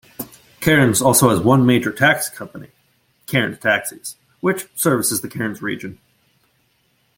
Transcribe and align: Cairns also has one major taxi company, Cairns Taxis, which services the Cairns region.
Cairns 0.61 0.99
also 0.99 1.29
has 1.29 1.41
one 1.41 1.63
major 1.63 1.91
taxi 1.91 2.35
company, 2.35 2.69
Cairns 3.27 3.59
Taxis, 3.59 4.15
which 4.39 4.65
services 4.73 5.21
the 5.21 5.29
Cairns 5.29 5.61
region. 5.61 5.99